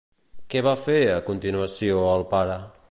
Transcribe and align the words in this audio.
Què 0.53 0.63
va 0.67 0.73
fer, 0.85 0.95
a 1.17 1.21
continuació, 1.29 2.03
el 2.17 2.29
pare? 2.35 2.61